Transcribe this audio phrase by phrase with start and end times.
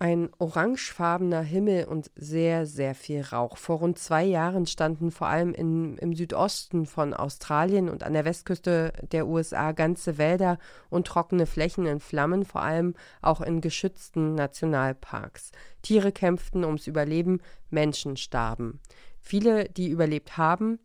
[0.00, 3.56] Ein orangefarbener Himmel und sehr, sehr viel Rauch.
[3.56, 8.24] Vor rund zwei Jahren standen vor allem in, im Südosten von Australien und an der
[8.24, 10.58] Westküste der USA ganze Wälder
[10.88, 15.50] und trockene Flächen in Flammen, vor allem auch in geschützten Nationalparks.
[15.82, 17.40] Tiere kämpften ums Überleben,
[17.70, 18.78] Menschen starben.
[19.18, 20.78] Viele, die überlebt haben,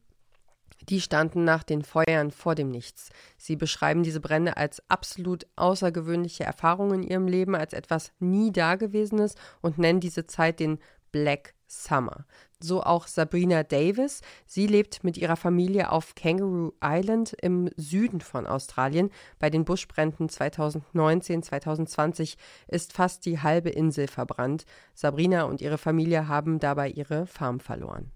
[0.89, 3.09] die standen nach den Feuern vor dem Nichts.
[3.37, 9.35] Sie beschreiben diese Brände als absolut außergewöhnliche Erfahrung in ihrem Leben, als etwas nie Dagewesenes
[9.61, 10.79] und nennen diese Zeit den
[11.11, 12.25] Black Summer.
[12.59, 14.21] So auch Sabrina Davis.
[14.45, 19.09] Sie lebt mit ihrer Familie auf Kangaroo Island im Süden von Australien.
[19.37, 22.37] Bei den Buschbränden 2019-2020
[22.67, 24.65] ist fast die halbe Insel verbrannt.
[24.93, 28.11] Sabrina und ihre Familie haben dabei ihre Farm verloren.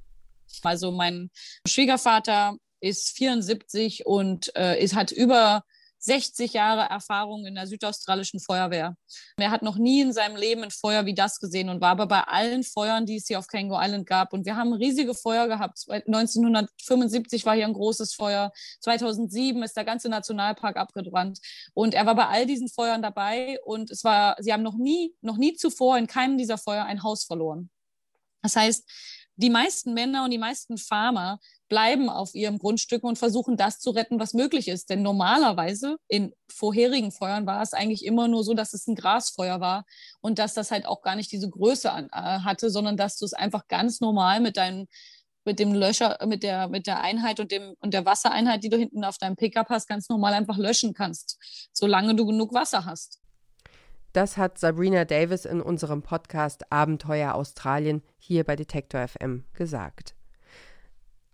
[0.63, 1.29] Also mein
[1.67, 5.63] Schwiegervater ist 74 und äh, ist, hat über
[5.99, 8.95] 60 Jahre Erfahrung in der südaustralischen Feuerwehr.
[9.37, 12.07] Er hat noch nie in seinem Leben ein Feuer wie das gesehen und war aber
[12.07, 14.33] bei allen Feuern, die es hier auf Kango Island gab.
[14.33, 15.85] Und wir haben riesige Feuer gehabt.
[15.89, 18.51] 1975 war hier ein großes Feuer.
[18.81, 21.39] 2007 ist der ganze Nationalpark abgebrannt.
[21.73, 23.59] Und er war bei all diesen Feuern dabei.
[23.65, 27.03] Und es war, sie haben noch nie, noch nie zuvor in keinem dieser Feuer ein
[27.03, 27.69] Haus verloren.
[28.43, 28.87] Das heißt,
[29.37, 33.91] die meisten Männer und die meisten Farmer bleiben auf ihrem Grundstück und versuchen das zu
[33.91, 34.89] retten, was möglich ist.
[34.89, 39.59] Denn normalerweise in vorherigen Feuern war es eigentlich immer nur so, dass es ein Grasfeuer
[39.59, 39.85] war
[40.21, 43.25] und dass das halt auch gar nicht diese Größe an, äh, hatte, sondern dass du
[43.25, 44.87] es einfach ganz normal mit deinem
[45.45, 48.75] mit dem Löscher, mit der, mit der Einheit und, dem, und der Wassereinheit, die du
[48.75, 51.39] hinten auf deinem Pickup hast, ganz normal einfach löschen kannst,
[51.71, 53.21] solange du genug Wasser hast.
[54.17, 60.15] Das hat Sabrina Davis in unserem Podcast Abenteuer Australien hier bei Detektor FM gesagt.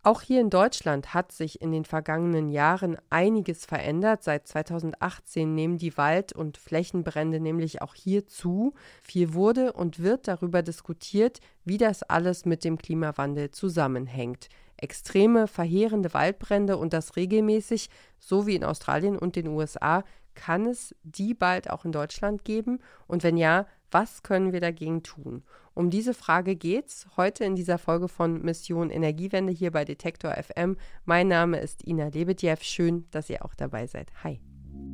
[0.01, 4.21] Auch hier in Deutschland hat sich in den vergangenen Jahren einiges verändert.
[4.23, 8.73] Seit 2018 nehmen die Wald- und Flächenbrände nämlich auch hier zu.
[9.01, 14.49] Viel wurde und wird darüber diskutiert, wie das alles mit dem Klimawandel zusammenhängt.
[14.75, 20.03] Extreme, verheerende Waldbrände und das regelmäßig, so wie in Australien und den USA,
[20.35, 22.79] kann es die bald auch in Deutschland geben?
[23.07, 25.43] Und wenn ja, was können wir dagegen tun?
[25.75, 30.77] Um diese Frage geht's heute in dieser Folge von Mission Energiewende hier bei Detektor FM.
[31.05, 32.57] Mein Name ist Ina Lebedjew.
[32.61, 34.11] Schön, dass ihr auch dabei seid.
[34.23, 34.39] Hi.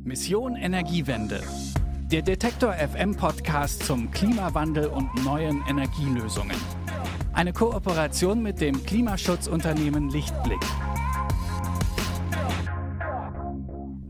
[0.04, 1.42] Mission Energiewende.
[2.10, 6.56] Der Detektor FM Podcast zum Klimawandel und neuen Energielösungen.
[7.32, 10.60] Eine Kooperation mit dem Klimaschutzunternehmen Lichtblick.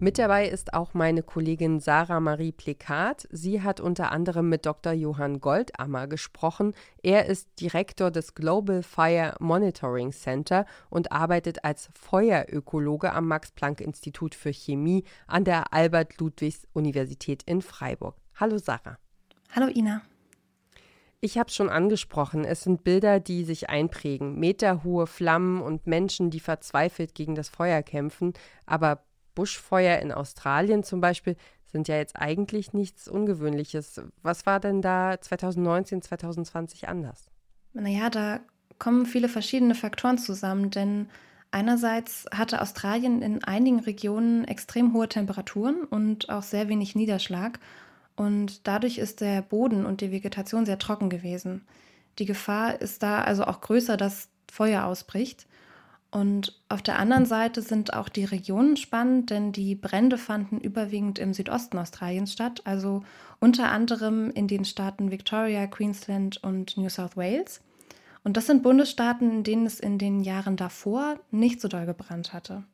[0.02, 3.28] Mit dabei ist auch meine Kollegin Sarah Marie Plekat.
[3.30, 4.94] Sie hat unter anderem mit Dr.
[4.94, 6.72] Johann Goldammer gesprochen.
[7.02, 14.54] Er ist Direktor des Global Fire Monitoring Center und arbeitet als Feuerökologe am Max-Planck-Institut für
[14.54, 18.16] Chemie an der Albert-Ludwigs-Universität in Freiburg.
[18.36, 18.96] Hallo Sarah.
[19.54, 20.00] Hallo Ina.
[21.20, 24.38] Ich habe es schon angesprochen, es sind Bilder, die sich einprägen.
[24.38, 28.32] Meterhohe Flammen und Menschen, die verzweifelt gegen das Feuer kämpfen.
[28.64, 29.02] Aber
[29.34, 31.36] Buschfeuer in Australien zum Beispiel
[31.66, 34.02] sind ja jetzt eigentlich nichts Ungewöhnliches.
[34.22, 37.30] Was war denn da 2019, 2020 anders?
[37.72, 38.40] Naja, da
[38.78, 41.08] kommen viele verschiedene Faktoren zusammen, denn
[41.50, 47.60] einerseits hatte Australien in einigen Regionen extrem hohe Temperaturen und auch sehr wenig Niederschlag
[48.20, 51.62] und dadurch ist der Boden und die Vegetation sehr trocken gewesen.
[52.18, 55.46] Die Gefahr ist da also auch größer, dass Feuer ausbricht.
[56.10, 61.20] Und auf der anderen Seite sind auch die Regionen spannend, denn die Brände fanden überwiegend
[61.20, 63.04] im Südosten Australiens statt, also
[63.38, 67.60] unter anderem in den Staaten Victoria, Queensland und New South Wales.
[68.24, 72.32] Und das sind Bundesstaaten, in denen es in den Jahren davor nicht so doll gebrannt
[72.32, 72.64] hatte.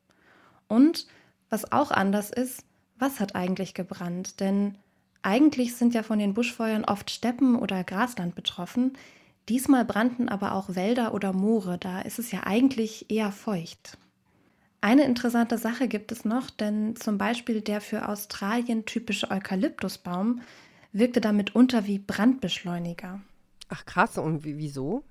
[0.67, 1.05] Und
[1.49, 2.65] was auch anders ist,
[2.97, 4.39] was hat eigentlich gebrannt?
[4.39, 4.75] Denn
[5.21, 8.93] eigentlich sind ja von den Buschfeuern oft Steppen oder Grasland betroffen,
[9.49, 13.97] Diesmal brannten aber auch Wälder oder Moore, da ist es ja eigentlich eher feucht.
[14.81, 20.41] Eine interessante Sache gibt es noch, denn zum Beispiel der für Australien typische Eukalyptusbaum
[20.91, 23.21] wirkte damit unter wie Brandbeschleuniger.
[23.69, 25.03] Ach krass, und wieso?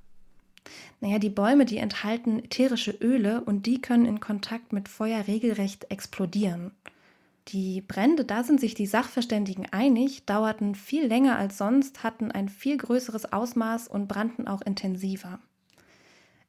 [1.00, 5.90] Naja, die Bäume, die enthalten ätherische Öle und die können in Kontakt mit Feuer regelrecht
[5.90, 6.72] explodieren.
[7.48, 12.48] Die Brände, da sind sich die Sachverständigen einig, dauerten viel länger als sonst, hatten ein
[12.48, 15.38] viel größeres Ausmaß und brannten auch intensiver.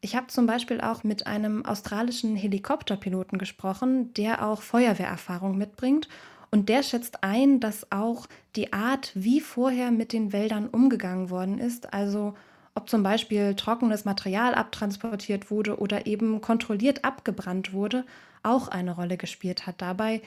[0.02, 6.08] Ich habe zum Beispiel auch mit einem australischen Helikopterpiloten gesprochen, der auch Feuerwehrerfahrung mitbringt
[6.50, 11.60] und der schätzt ein, dass auch die Art, wie vorher mit den Wäldern umgegangen worden
[11.60, 12.34] ist, also
[12.74, 18.06] ob zum Beispiel trockenes Material abtransportiert wurde oder eben kontrolliert abgebrannt wurde,
[18.44, 20.22] auch eine Rolle gespielt hat dabei,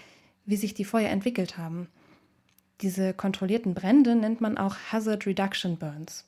[0.50, 1.88] wie sich die Feuer entwickelt haben.
[2.81, 6.26] Diese kontrollierten Brände nennt man auch Hazard Reduction Burns.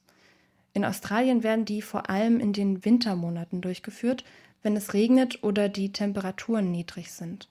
[0.75, 4.25] In Australien werden die vor allem in den Wintermonaten durchgeführt,
[4.63, 7.49] wenn es regnet oder die Temperaturen niedrig sind.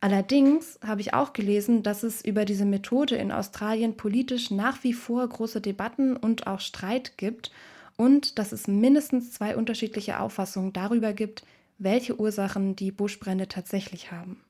[0.00, 4.92] Allerdings habe ich auch gelesen, dass es über diese Methode in Australien politisch nach wie
[4.92, 7.50] vor große Debatten und auch Streit gibt
[7.96, 11.44] und dass es mindestens zwei unterschiedliche Auffassungen darüber gibt,
[11.78, 14.43] welche Ursachen die Buschbrände tatsächlich haben.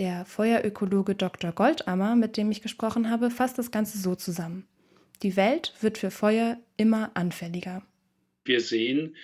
[0.00, 1.52] Der Feuerökologe Dr.
[1.52, 4.66] Goldammer, mit dem ich gesprochen habe, fasst das Ganze so zusammen.
[5.22, 7.86] Die Welt wird für Feuer immer anfälliger.
[8.46, 9.14] Wir sehen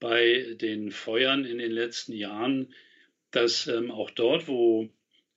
[0.00, 2.74] bei den Feuern in den letzten Jahren,
[3.30, 4.88] dass ähm, auch dort, wo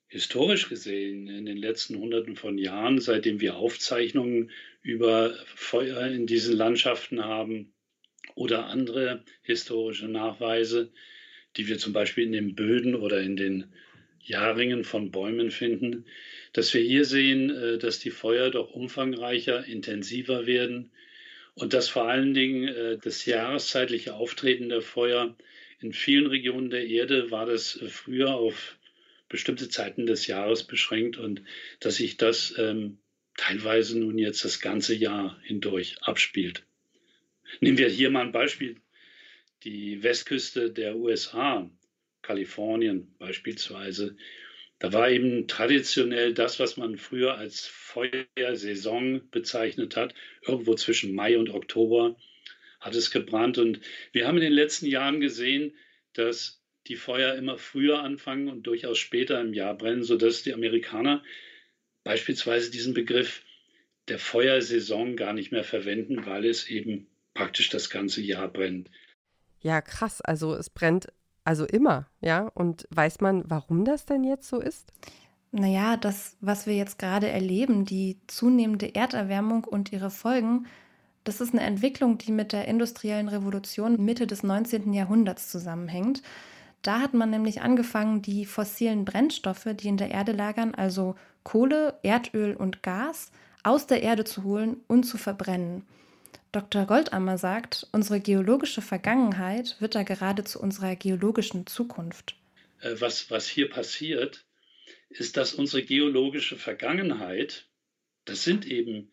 [0.07, 4.50] historisch gesehen in den letzten Hunderten von Jahren, seitdem wir Aufzeichnungen
[4.81, 7.74] über Feuer in diesen Landschaften haben
[8.33, 10.92] oder andere historische Nachweise,
[11.57, 13.71] die wir zum Beispiel in den Böden oder in den
[14.21, 16.06] Jahrringen von Bäumen finden,
[16.54, 20.92] dass wir hier sehen, äh, dass die Feuer doch umfangreicher, intensiver werden
[21.56, 25.36] und dass vor allen Dingen äh, das jahreszeitliche Auftreten der Feuer
[25.81, 28.77] in vielen Regionen der Erde war das äh, früher auf
[29.30, 31.44] bestimmte Zeiten des Jahres beschränkt und
[31.80, 32.98] dass sich das ähm,
[33.38, 36.63] teilweise nun jetzt das ganze Jahr hindurch abspielt.
[37.62, 38.75] Nehmen wir hier mal ein Beispiel.
[39.63, 41.69] Die Westküste der USA,
[42.30, 44.16] Kalifornien beispielsweise,
[44.78, 50.14] da war eben traditionell das, was man früher als Feuersaison bezeichnet hat,
[50.46, 52.18] irgendwo zwischen Mai und Oktober
[52.80, 53.58] hat es gebrannt.
[53.58, 53.81] Und
[54.12, 55.76] wir haben in den letzten Jahren gesehen,
[56.14, 61.24] dass die Feuer immer früher anfangen und durchaus später im Jahr brennen, sodass die Amerikaner
[62.04, 63.42] beispielsweise diesen Begriff
[64.08, 68.92] der Feuersaison gar nicht mehr verwenden, weil es eben praktisch das ganze Jahr brennt.
[69.62, 70.22] Ja, krass.
[70.22, 71.08] Also es brennt
[71.44, 72.50] also immer, ja.
[72.53, 74.91] Und weiß man, warum das denn jetzt so ist?
[75.51, 80.68] Naja, das, was wir jetzt gerade erleben, die zunehmende Erderwärmung und ihre Folgen,
[81.24, 84.94] das ist eine Entwicklung, die mit der industriellen Revolution Mitte des 19.
[84.94, 86.21] Jahrhunderts zusammenhängt.
[86.81, 92.00] Da hat man nämlich angefangen, die fossilen Brennstoffe, die in der Erde lagern, also Kohle,
[92.03, 93.31] Erdöl und Gas,
[93.63, 95.83] aus der Erde zu holen und zu verbrennen.
[96.51, 96.86] Dr.
[96.86, 102.36] Goldammer sagt, unsere geologische Vergangenheit wird da gerade zu unserer geologischen Zukunft.
[102.81, 104.46] Äh, was, was hier passiert,
[105.10, 107.68] ist, dass unsere geologische Vergangenheit,
[108.25, 109.12] das sind eben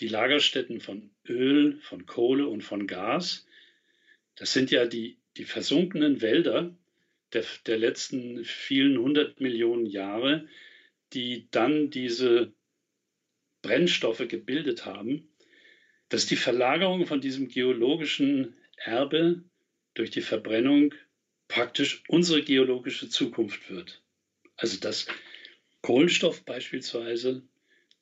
[0.00, 3.46] die Lagerstätten von Öl, von Kohle und von Gas,
[4.36, 6.74] das sind ja die, die versunkenen Wälder
[7.34, 10.48] der, der letzten vielen hundert Millionen Jahre,
[11.12, 12.52] die dann diese
[13.60, 15.27] Brennstoffe gebildet haben
[16.08, 19.42] dass die Verlagerung von diesem geologischen Erbe
[19.94, 20.94] durch die Verbrennung
[21.48, 24.02] praktisch unsere geologische Zukunft wird.
[24.56, 25.06] Also dass
[25.82, 27.42] Kohlenstoff beispielsweise,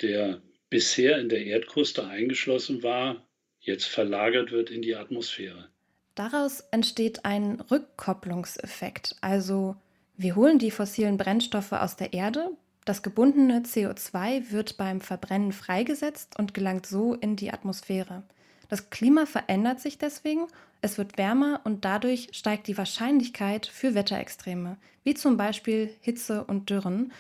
[0.01, 3.27] der bisher in der Erdkruste eingeschlossen war,
[3.61, 5.69] jetzt verlagert wird in die Atmosphäre.
[6.15, 9.17] Daraus entsteht ein Rückkopplungseffekt.
[9.21, 9.77] Also
[10.17, 12.51] wir holen die fossilen Brennstoffe aus der Erde,
[12.87, 18.23] das gebundene CO2 wird beim Verbrennen freigesetzt und gelangt so in die Atmosphäre.
[18.69, 20.47] Das Klima verändert sich deswegen,
[20.83, 26.71] es wird wärmer und dadurch steigt die Wahrscheinlichkeit für Wetterextreme, wie zum Beispiel Hitze und
[26.71, 27.13] Dürren.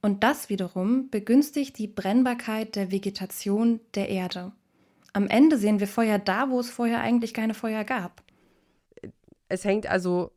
[0.00, 4.52] Und das wiederum begünstigt die Brennbarkeit der Vegetation der Erde.
[5.12, 8.22] Am Ende sehen wir Feuer da, wo es vorher eigentlich keine Feuer gab.
[9.48, 10.32] Es hängt also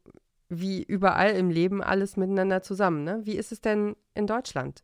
[0.59, 3.03] wie überall im Leben alles miteinander zusammen.
[3.03, 3.21] Ne?
[3.23, 4.83] Wie ist es denn in Deutschland?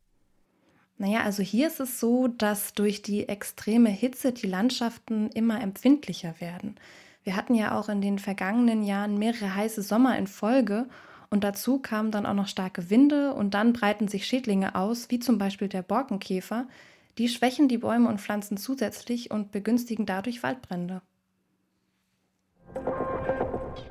[0.97, 6.35] Naja, also hier ist es so, dass durch die extreme Hitze die Landschaften immer empfindlicher
[6.39, 6.75] werden.
[7.23, 10.87] Wir hatten ja auch in den vergangenen Jahren mehrere heiße Sommer in Folge
[11.29, 15.19] und dazu kamen dann auch noch starke Winde und dann breiten sich Schädlinge aus, wie
[15.19, 16.67] zum Beispiel der Borkenkäfer.
[17.17, 21.01] Die schwächen die Bäume und Pflanzen zusätzlich und begünstigen dadurch Waldbrände.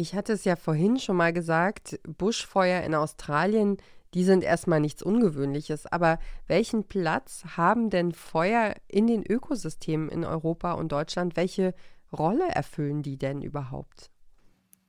[0.00, 3.76] Ich hatte es ja vorhin schon mal gesagt, Buschfeuer in Australien,
[4.14, 5.84] die sind erstmal nichts Ungewöhnliches.
[5.84, 11.36] Aber welchen Platz haben denn Feuer in den Ökosystemen in Europa und Deutschland?
[11.36, 11.74] Welche
[12.16, 14.08] Rolle erfüllen die denn überhaupt?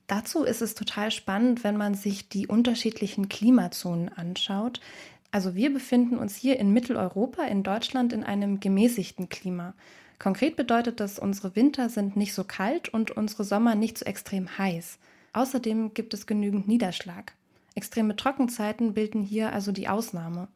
[0.08, 4.80] Dazu ist es total spannend, wenn man sich die unterschiedlichen Klimazonen anschaut.
[5.30, 9.74] Also wir befinden uns hier in Mitteleuropa, in Deutschland, in einem gemäßigten Klima.
[10.22, 14.56] Konkret bedeutet das, unsere Winter sind nicht so kalt und unsere Sommer nicht so extrem
[14.56, 15.00] heiß.
[15.34, 17.34] Außerdem gibt es genügend Niederschlag.
[17.74, 20.48] Extreme Trockenzeiten bilden hier also die Ausnahme.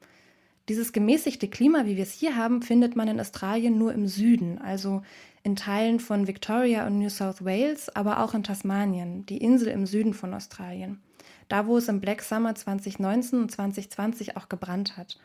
[0.70, 4.60] Dieses gemäßigte Klima, wie wir es hier haben, findet man in Australien nur im Süden,
[4.60, 5.02] also
[5.42, 9.88] in Teilen von Victoria und New South Wales, aber auch in Tasmanien, die Insel im
[9.88, 11.02] Süden von Australien
[11.48, 15.18] da wo es im Black Summer 2019 und 2020 auch gebrannt hat.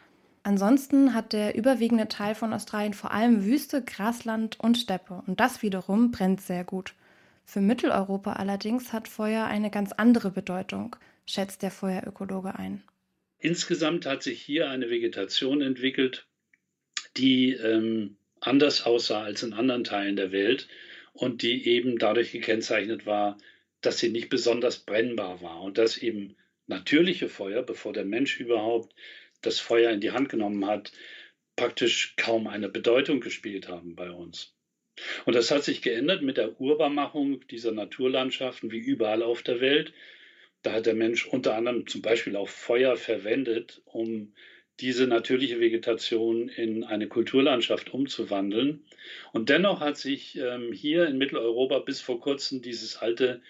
[0.43, 5.63] Ansonsten hat der überwiegende Teil von Australien vor allem Wüste, Grasland und Steppe und das
[5.63, 6.95] wiederum brennt sehr gut.
[7.45, 12.83] Für Mitteleuropa allerdings hat Feuer eine ganz andere Bedeutung, schätzt der Feuerökologe ein.
[13.39, 16.27] Insgesamt hat sich hier eine Vegetation entwickelt,
[17.17, 20.69] die ähm, anders aussah als in anderen Teilen der Welt
[21.13, 23.37] und die eben dadurch gekennzeichnet war,
[23.81, 28.95] dass sie nicht besonders brennbar war und dass eben natürliche Feuer, bevor der Mensch überhaupt
[29.43, 30.93] das Feuer in die Hand genommen hat,
[31.57, 34.55] praktisch kaum eine Bedeutung gespielt haben bei uns.
[35.25, 39.93] Und das hat sich geändert mit der Urbarmachung dieser Naturlandschaften wie überall auf der Welt.
[40.63, 44.35] Da hat der Mensch unter anderem zum Beispiel auch Feuer verwendet, um
[44.81, 48.85] diese natürliche Vegetation in eine Kulturlandschaft umzuwandeln.
[49.33, 53.43] Und dennoch hat sich ähm, hier in Mitteleuropa bis vor kurzem dieses alte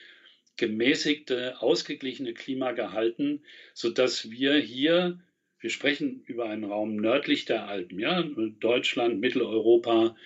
[0.56, 3.42] gemäßigte, ausgeglichene Klima gehalten,
[3.74, 5.20] sodass wir hier,
[5.60, 8.22] wir sprechen über einen Raum nördlich der Alpen, ja,
[8.60, 10.16] Deutschland, Mitteleuropa,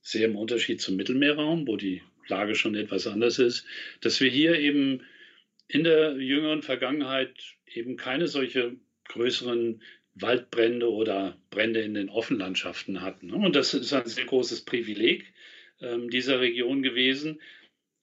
[0.00, 3.66] sehr im Unterschied zum Mittelmeerraum, wo die Lage schon etwas anders ist,
[4.00, 5.02] dass wir hier eben
[5.66, 7.34] in der jüngeren Vergangenheit
[7.66, 8.76] eben keine solche
[9.08, 9.82] größeren
[10.14, 13.32] Waldbrände oder Brände in den Offenlandschaften hatten.
[13.32, 15.32] Und das ist ein sehr großes Privileg
[15.80, 17.40] ähm, dieser Region gewesen,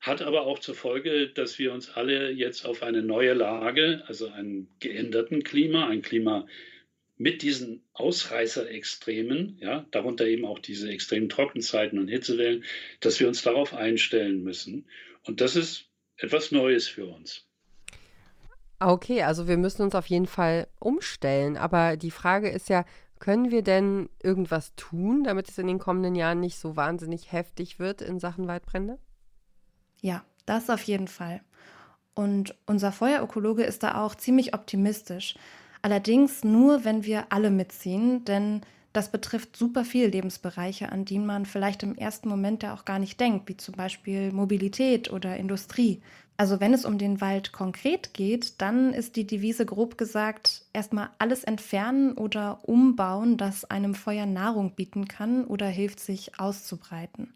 [0.06, 4.28] hat aber auch zur Folge, dass wir uns alle jetzt auf eine neue Lage, also
[4.28, 6.46] einen geänderten Klima, ein Klima
[7.18, 12.64] mit diesen Ausreißerextremen, ja, darunter eben auch diese extremen Trockenzeiten und Hitzewellen,
[13.00, 14.88] dass wir uns darauf einstellen müssen.
[15.24, 17.48] Und das ist etwas Neues für uns.
[18.80, 21.58] Okay, also wir müssen uns auf jeden Fall umstellen.
[21.58, 22.86] Aber die Frage ist ja,
[23.18, 27.80] können wir denn irgendwas tun, damit es in den kommenden Jahren nicht so wahnsinnig heftig
[27.80, 29.00] wird in Sachen Waldbrände?
[30.06, 31.42] Ja, das auf jeden Fall.
[32.14, 35.34] Und unser Feuerökologe ist da auch ziemlich optimistisch.
[35.82, 38.62] Allerdings nur, wenn wir alle mitziehen, denn
[38.94, 43.00] das betrifft super viele Lebensbereiche, an die man vielleicht im ersten Moment ja auch gar
[43.00, 46.04] nicht denkt, wie zum Beispiel Mobilität oder Industrie.
[46.38, 51.10] Also wenn es um den Wald konkret geht, dann ist die Devise grob gesagt erstmal
[51.18, 57.34] alles entfernen oder umbauen, das einem Feuer Nahrung bieten kann oder hilft sich auszubreiten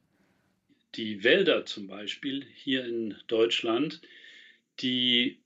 [0.95, 4.01] die Wälder zum Beispiel hier in Deutschland,
[4.79, 5.39] die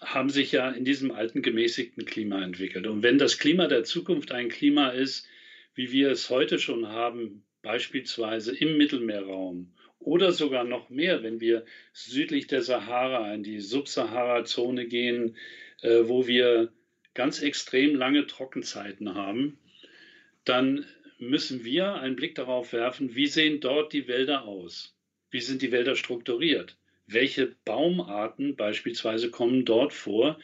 [0.00, 2.86] haben sich ja in diesem alten gemäßigten Klima entwickelt.
[2.86, 5.26] Und wenn das Klima der Zukunft ein Klima ist,
[5.74, 11.64] wie wir es heute schon haben, beispielsweise im Mittelmeerraum oder sogar noch mehr, wenn wir
[11.92, 15.36] südlich der Sahara in die Subsahara-Zone gehen,
[15.80, 16.72] äh, wo wir
[17.14, 19.58] ganz extrem lange Trockenzeiten haben,
[20.44, 20.84] dann
[21.28, 24.94] müssen wir einen Blick darauf werfen, wie sehen dort die Wälder aus?
[25.30, 26.76] Wie sind die Wälder strukturiert?
[27.06, 30.38] Welche Baumarten beispielsweise kommen dort vor,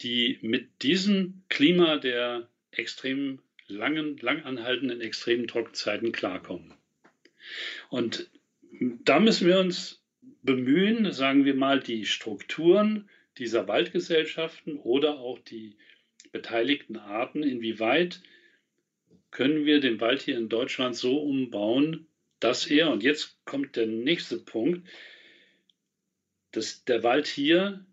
[0.00, 6.74] die mit diesem Klima der extrem langen, langanhaltenden extremen Trockenzeiten klarkommen?
[7.90, 8.30] Und
[9.04, 10.02] da müssen wir uns
[10.42, 13.08] bemühen, sagen wir mal, die Strukturen
[13.38, 15.76] dieser Waldgesellschaften oder auch die
[16.32, 18.20] beteiligten Arten, inwieweit
[19.30, 22.08] können wir den Wald hier in Deutschland so umbauen,
[22.40, 24.88] dass er, und jetzt kommt der nächste Punkt,
[26.52, 27.86] dass der Wald hier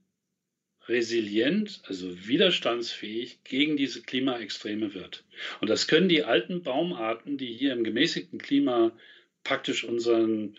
[0.88, 5.25] resilient, also widerstandsfähig gegen diese Klimaextreme wird.
[5.60, 8.98] Und das können die alten Baumarten, die hier im gemäßigten Klima
[9.44, 10.58] praktisch unseren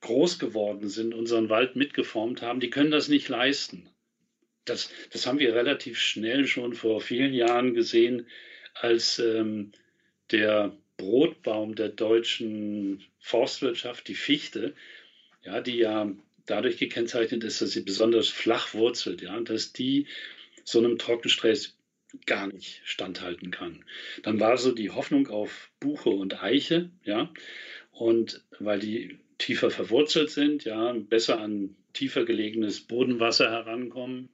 [0.00, 3.88] groß geworden sind, unseren Wald mitgeformt haben, die können das nicht leisten.
[4.66, 8.28] Das, das haben wir relativ schnell schon vor vielen Jahren gesehen,
[8.74, 9.72] als ähm,
[10.30, 14.74] der Brotbaum der deutschen Forstwirtschaft, die Fichte,
[15.42, 16.10] ja, die ja
[16.46, 20.06] dadurch gekennzeichnet ist, dass sie besonders flach wurzelt, ja, dass die
[20.64, 21.76] so einem Trockenstress
[22.26, 23.84] gar nicht standhalten kann.
[24.22, 27.32] Dann war so die Hoffnung auf Buche und Eiche, ja,
[27.90, 34.28] und weil die tiefer verwurzelt sind, ja, besser an tiefer gelegenes Bodenwasser herankommen,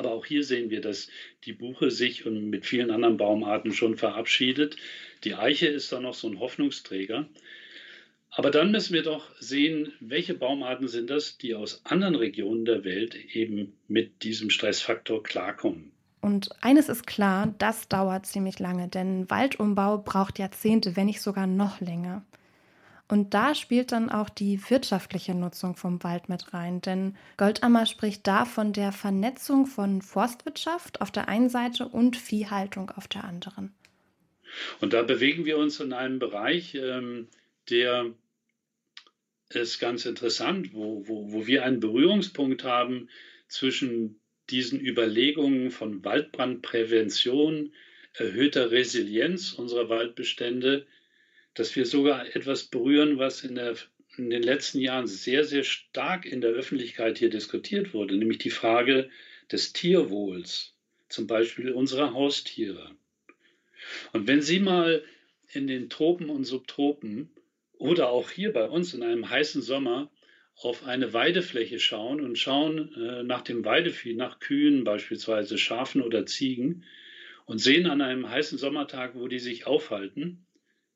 [0.00, 1.08] aber auch hier sehen wir, dass
[1.44, 4.76] die Buche sich und mit vielen anderen Baumarten schon verabschiedet.
[5.24, 7.28] Die Eiche ist da noch so ein Hoffnungsträger.
[8.30, 12.84] Aber dann müssen wir doch sehen, welche Baumarten sind das, die aus anderen Regionen der
[12.84, 15.92] Welt eben mit diesem Stressfaktor klarkommen.
[16.22, 21.46] Und eines ist klar, das dauert ziemlich lange, denn Waldumbau braucht Jahrzehnte, wenn nicht sogar
[21.46, 22.24] noch länger.
[23.10, 28.24] Und da spielt dann auch die wirtschaftliche Nutzung vom Wald mit rein, denn Goldammer spricht
[28.28, 33.74] da von der Vernetzung von Forstwirtschaft auf der einen Seite und Viehhaltung auf der anderen.
[34.80, 37.26] Und da bewegen wir uns in einem Bereich, ähm,
[37.68, 38.14] der
[39.48, 43.08] ist ganz interessant, wo, wo, wo wir einen Berührungspunkt haben
[43.48, 47.72] zwischen diesen Überlegungen von Waldbrandprävention,
[48.14, 50.86] erhöhter Resilienz unserer Waldbestände,
[51.54, 53.74] dass wir sogar etwas berühren, was in, der,
[54.16, 58.50] in den letzten Jahren sehr, sehr stark in der Öffentlichkeit hier diskutiert wurde, nämlich die
[58.50, 59.10] Frage
[59.50, 60.74] des Tierwohls,
[61.08, 62.90] zum Beispiel unserer Haustiere.
[64.12, 65.02] Und wenn Sie mal
[65.52, 67.30] in den Tropen und Subtropen
[67.78, 70.10] oder auch hier bei uns in einem heißen Sommer
[70.54, 76.26] auf eine Weidefläche schauen und schauen äh, nach dem Weidevieh, nach Kühen beispielsweise, Schafen oder
[76.26, 76.84] Ziegen
[77.46, 80.44] und sehen an einem heißen Sommertag, wo die sich aufhalten,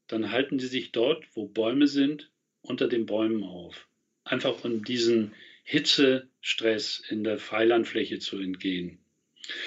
[0.06, 2.30] dann halten die sich dort, wo Bäume sind,
[2.62, 3.88] unter den Bäumen auf.
[4.25, 5.34] Einfach um diesen
[5.64, 8.99] Hitzestress in der Freilandfläche zu entgehen.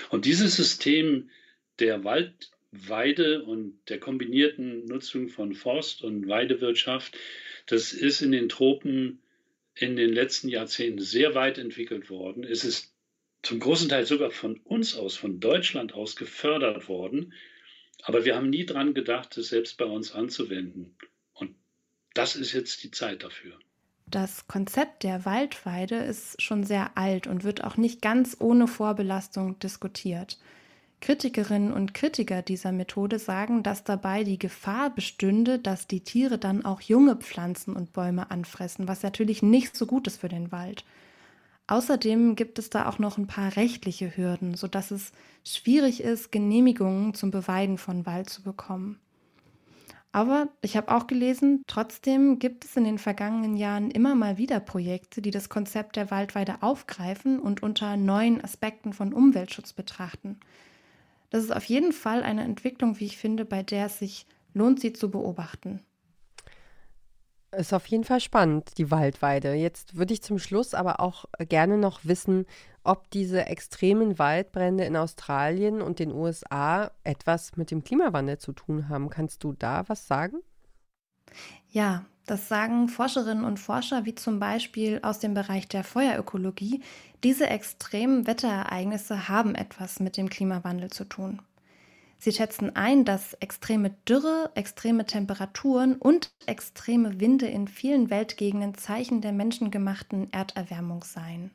[0.10, 1.30] Und dieses System
[1.80, 7.18] der Wald Weide und der kombinierten Nutzung von Forst- und Weidewirtschaft,
[7.66, 9.22] das ist in den Tropen
[9.74, 12.44] in den letzten Jahrzehnten sehr weit entwickelt worden.
[12.44, 12.94] Es ist
[13.44, 17.34] zum großen Teil sogar von uns aus, von Deutschland aus gefördert worden.
[18.04, 20.96] Aber wir haben nie daran gedacht, es selbst bei uns anzuwenden.
[21.34, 21.56] Und
[22.14, 23.58] das ist jetzt die Zeit dafür.
[24.10, 29.60] Das Konzept der Waldweide ist schon sehr alt und wird auch nicht ganz ohne Vorbelastung
[29.60, 30.40] diskutiert.
[31.02, 36.66] Kritikerinnen und Kritiker dieser Methode sagen, dass dabei die Gefahr bestünde, dass die Tiere dann
[36.66, 40.86] auch junge Pflanzen und Bäume anfressen, was natürlich nicht so gut ist für den Wald.
[41.68, 45.12] Außerdem gibt es da auch noch ein paar rechtliche Hürden, sodass es
[45.44, 49.00] schwierig ist, Genehmigungen zum Beweiden von Wald zu bekommen.
[50.14, 54.62] Aber ich habe auch gelesen, trotzdem gibt es in den vergangenen Jahren immer mal wieder
[54.62, 60.40] Projekte, die das Konzept der Waldweide aufgreifen und unter neuen Aspekten von Umweltschutz betrachten.
[61.30, 64.80] Das ist auf jeden Fall eine Entwicklung, wie ich finde, bei der es sich lohnt,
[64.80, 65.82] sie zu beobachten.
[67.58, 69.54] Ist auf jeden Fall spannend, die Waldweide.
[69.56, 72.46] Jetzt würde ich zum Schluss aber auch gerne noch wissen,
[72.84, 78.90] ob diese extremen Waldbrände in Australien und den USA etwas mit dem Klimawandel zu tun
[78.90, 79.10] haben.
[79.10, 80.38] Kannst du da was sagen?
[81.72, 86.82] Ja, das sagen Forscherinnen und Forscher wie zum Beispiel aus dem Bereich der Feuerökologie.
[87.24, 91.42] Diese extremen Wetterereignisse haben etwas mit dem Klimawandel zu tun.
[92.20, 99.22] Sie schätzen ein, dass extreme Dürre, extreme Temperaturen und extreme Winde in vielen Weltgegenden Zeichen
[99.22, 101.52] der menschengemachten Erderwärmung seien.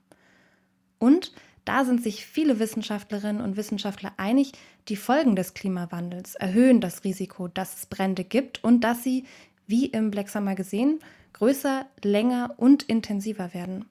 [0.98, 1.32] Und
[1.64, 4.52] da sind sich viele Wissenschaftlerinnen und Wissenschaftler einig,
[4.88, 9.24] die Folgen des Klimawandels erhöhen das Risiko, dass es Brände gibt und dass sie
[9.66, 10.98] wie im Black Summer gesehen,
[11.34, 13.86] größer, länger und intensiver werden.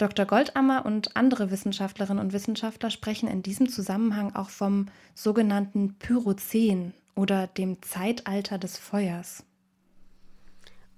[0.00, 0.24] Dr.
[0.24, 7.46] Goldammer und andere Wissenschaftlerinnen und Wissenschaftler sprechen in diesem Zusammenhang auch vom sogenannten Pyrozän oder
[7.46, 9.44] dem Zeitalter des Feuers.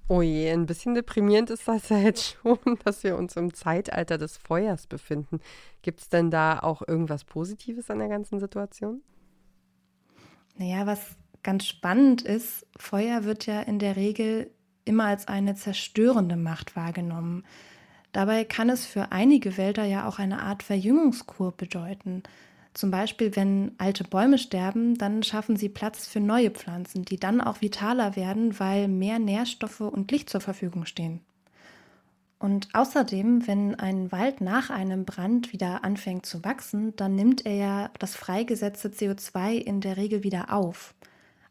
[0.07, 4.19] Oh je, ein bisschen deprimierend ist das ja jetzt schon, dass wir uns im Zeitalter
[4.19, 5.41] des Feuers befinden.
[5.83, 9.03] Gibt es denn da auch irgendwas Positives an der ganzen Situation?
[10.57, 14.53] Naja, was ganz spannend ist, Feuer wird ja in der Regel
[14.85, 17.45] immer als eine zerstörende Macht wahrgenommen.
[18.13, 22.23] Dabei kann es für einige Wälder ja auch eine Art Verjüngungskur bedeuten.
[22.75, 27.41] Zum Beispiel, wenn alte Bäume sterben, dann schaffen sie Platz für neue Pflanzen, die dann
[27.41, 31.21] auch vitaler werden, weil mehr Nährstoffe und Licht zur Verfügung stehen.
[32.39, 37.55] Und außerdem, wenn ein Wald nach einem Brand wieder anfängt zu wachsen, dann nimmt er
[37.55, 40.95] ja das freigesetzte CO2 in der Regel wieder auf.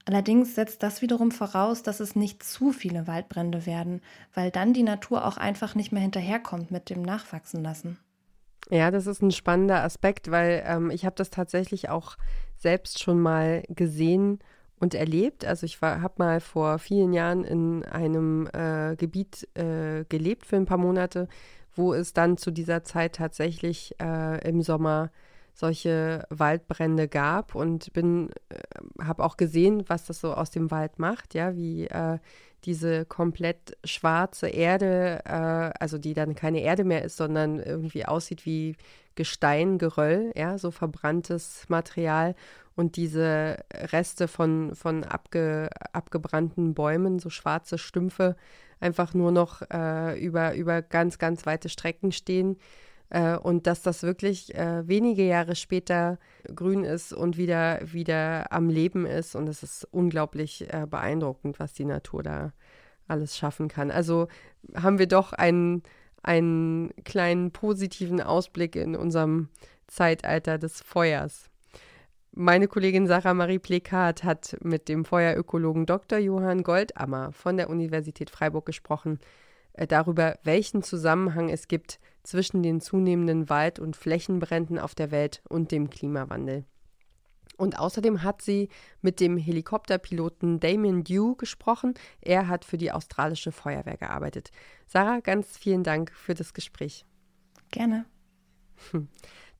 [0.06, 4.02] Allerdings setzt das wiederum voraus, dass es nicht zu viele Waldbrände werden,
[4.34, 7.98] weil dann die Natur auch einfach nicht mehr hinterherkommt mit dem Nachwachsen lassen.
[8.70, 12.16] Ja, das ist ein spannender Aspekt, weil ähm, ich habe das tatsächlich auch
[12.58, 14.40] selbst schon mal gesehen
[14.80, 15.46] und erlebt.
[15.46, 20.66] Also ich habe mal vor vielen Jahren in einem äh, Gebiet äh, gelebt für ein
[20.66, 21.28] paar Monate,
[21.76, 25.12] wo es dann zu dieser Zeit tatsächlich äh, im Sommer
[25.54, 31.00] solche Waldbrände gab und bin, äh, habe auch gesehen, was das so aus dem Wald
[31.00, 32.20] macht, ja, wie äh,
[32.66, 38.46] diese komplett schwarze Erde, äh, also die dann keine Erde mehr ist, sondern irgendwie aussieht
[38.46, 38.76] wie
[39.16, 42.36] Gestein, Geröll, ja, so verbranntes Material.
[42.76, 48.36] Und diese Reste von, von abge, abgebrannten Bäumen, so schwarze Stümpfe,
[48.80, 52.58] einfach nur noch äh, über, über ganz, ganz weite Strecken stehen
[53.12, 56.18] äh, und dass das wirklich äh, wenige Jahre später
[56.56, 59.36] grün ist und wieder, wieder am Leben ist.
[59.36, 62.54] Und es ist unglaublich äh, beeindruckend, was die Natur da
[63.08, 63.92] alles schaffen kann.
[63.92, 64.28] Also
[64.74, 65.84] haben wir doch einen,
[66.24, 69.50] einen kleinen positiven Ausblick in unserem
[69.88, 71.50] Zeitalter des Feuers.
[72.34, 76.18] Meine Kollegin Sarah Marie Plekat hat mit dem Feuerökologen Dr.
[76.18, 79.20] Johann Goldammer von der Universität Freiburg gesprochen,
[79.74, 85.72] darüber, welchen Zusammenhang es gibt zwischen den zunehmenden Wald- und Flächenbränden auf der Welt und
[85.72, 86.66] dem Klimawandel.
[87.58, 88.70] Und außerdem hat sie
[89.02, 91.94] mit dem Helikopterpiloten Damien Dew gesprochen.
[92.20, 94.52] Er hat für die australische Feuerwehr gearbeitet.
[94.88, 97.06] Sarah, ganz vielen Dank für das Gespräch.
[97.70, 98.06] Gerne.
[98.92, 99.08] Hm.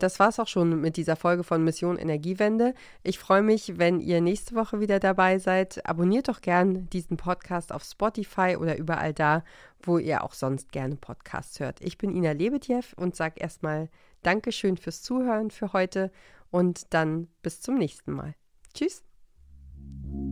[0.02, 2.74] Das war's auch schon mit dieser Folge von Mission Energiewende.
[3.04, 5.88] Ich freue mich, wenn ihr nächste Woche wieder dabei seid.
[5.88, 9.44] Abonniert doch gern diesen Podcast auf Spotify oder überall da,
[9.84, 11.82] wo ihr auch sonst gerne Podcasts hört.
[11.82, 13.90] Ich bin Ina Lebetjew und sage erstmal
[14.24, 16.12] Dankeschön fürs Zuhören für heute
[16.50, 18.34] und dann bis zum nächsten Mal.
[18.74, 19.04] Tschüss.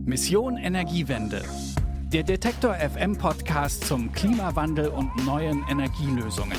[0.04, 1.44] Mission Energiewende.
[2.12, 6.58] Der Detektor FM Podcast zum Klimawandel und neuen Energielösungen.